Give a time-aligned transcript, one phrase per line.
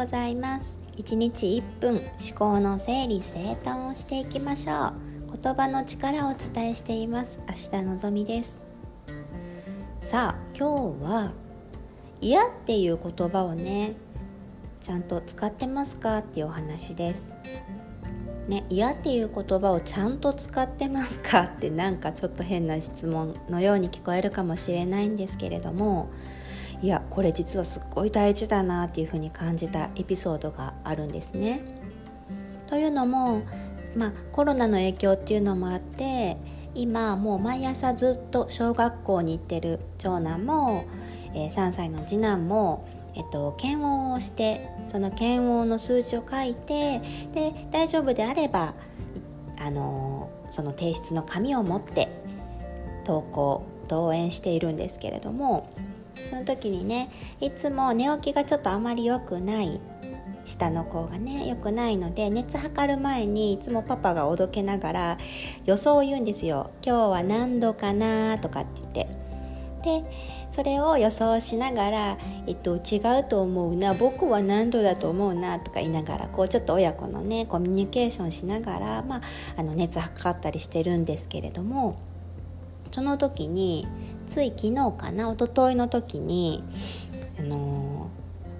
[0.00, 0.74] ございます。
[0.96, 4.94] 1日1分思考の整理整頓をしていきましょ
[5.28, 5.38] う。
[5.38, 7.38] 言葉の力をお伝えしています。
[7.46, 8.62] 明日のぞみです。
[10.00, 11.32] さあ今日は
[12.22, 13.92] 嫌っていう言葉をね
[14.80, 17.34] ちゃんと使ってますかっていうお話です。
[18.48, 26.08] ね、嫌っていう言葉をちゃんと使ってますかってなんかちょっと変な質問のように聞こえるかもしれないんですけれども
[26.82, 31.62] いやこれ実はすっごい大事だなっていうふうに感じたエピソードがあるんですね。
[32.68, 33.42] というのも、
[33.96, 36.36] まあ、コロナの影響っていうのもあって
[36.74, 40.84] 今もう毎朝ずっと小学校に行ってる長男も、
[41.34, 47.00] えー、3歳の次男も、えっと、検温をしてその検温の数字を書いて
[47.32, 48.74] で大丈夫であれば、
[49.58, 52.08] あの、その提出の紙を持って
[53.06, 55.72] 登校登園しているんですけれども
[56.28, 57.10] その時にね
[57.40, 59.80] いつも寝起きがちょっとあまり良くない
[60.44, 65.18] 下の子がね良くないので熱測る前にいつもパパがおどけながら
[65.64, 69.20] 予想を言うんですよ「今日は何度かな」とかって言って。
[69.80, 70.04] で
[70.50, 79.20] それを予想しながら、えっと、違うと思うな僕は何度だと思うなとか言いながらこうちょっと親子のねコミュニケーションしながら、まあ、
[79.56, 81.96] あの熱測ったりしてるんですけれども
[82.90, 83.86] その時に
[84.30, 86.62] つい昨日かな一昨日の時に
[87.36, 88.10] あの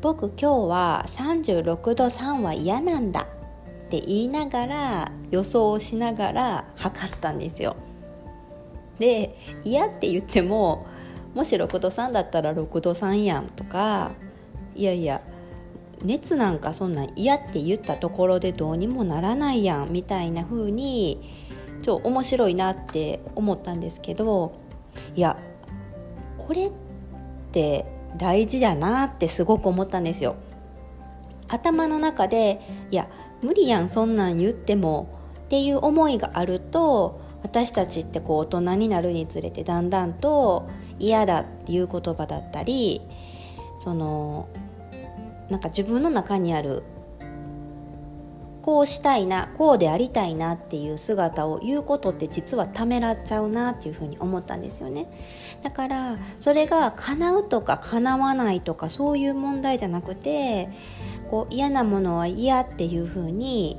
[0.00, 7.74] 僕今日は36度3は嫌なんだって言いながら予想をしながら測ったんですよ。
[9.00, 10.86] で嫌って言っても
[11.34, 14.12] もし6度3だったら6度3やんとか
[14.76, 15.20] いやいや
[16.00, 21.34] 熱なんかそんなん嫌って言ったところでどうにもならないやんみたいな風に
[21.82, 24.54] ちょ面白いなって思ったんですけど
[25.16, 25.36] いや
[26.46, 26.72] これっ
[27.52, 27.84] て
[28.16, 30.36] 大事だなってすごく思ったんですよ。
[31.48, 33.08] 頭の中でいや
[33.42, 35.08] 無理やんそんなん言っても
[35.44, 43.00] っていう思いがあると私たちってこう大人になるにつれてだんだんと嫌だっていう言葉だったり
[43.76, 44.48] その
[45.48, 46.82] なんか自分の中にある
[48.66, 55.06] こうしたいなこうでありたいなっていう姿を言うことって実はためらっちゃうなっていうふうに思ったんですよね。
[55.62, 60.68] だからそれが叶うとか叶わないとかそういう問題じゃなくて
[61.30, 63.78] こう嫌なものは嫌っていうふうに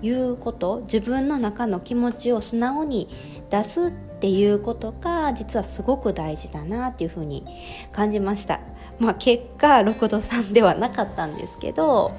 [0.00, 3.10] 言うこと自分の中の気持ちを素直に
[3.50, 7.44] 出すっていうことが実はすごく大事だなっていうふうに
[7.92, 8.60] 感じました。
[8.98, 12.12] まあ結果6度3ではなかったんですけど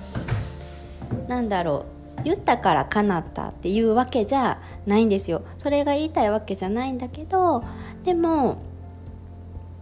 [1.28, 1.95] なんだろう。
[2.26, 5.44] 言ったから叶ったっていうわけじゃないんですよ。
[5.60, 7.64] それが言いたいわけじゃないんだけど
[8.04, 8.58] でも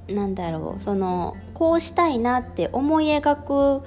[0.09, 3.85] なんだろうそのこうしたいなって思い描く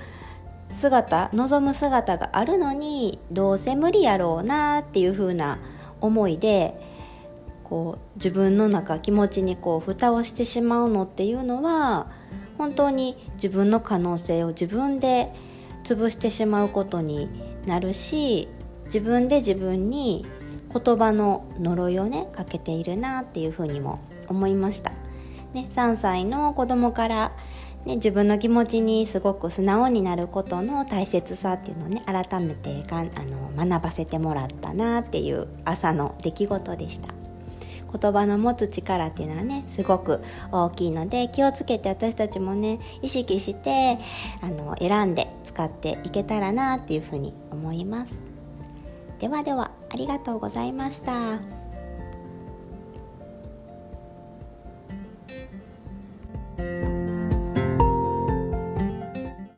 [0.73, 5.59] 姿望む姿があるのにどうせ無理やろうなっていう風な
[6.01, 6.81] 思いで
[7.65, 12.11] こう自分の中気持ちにこう蓋をしてしまうのっていうのは
[12.57, 15.35] 本当に自分の可能性を自分で
[15.87, 17.29] 潰してしまうことに
[17.65, 18.49] なるし
[18.87, 20.27] 自分で自分に
[20.73, 24.91] 言葉の呪いをねかけているなっていうふうにも思いました、
[25.55, 27.33] ね、3歳の子供から、
[27.85, 37.09] ね、自分の気持ちにすごく素直になることの大切さっていうのをね改めてがあの学ばせてもらったなっていう朝の出来事でした。
[37.99, 40.23] 言葉の持つ力っていうのはねすごく
[40.53, 43.99] 大きいので気をつけて私たちもね意識して
[44.43, 48.21] あの選んで使っていけたらなっていうふうに思います
[49.19, 51.66] ではではありがとうございました。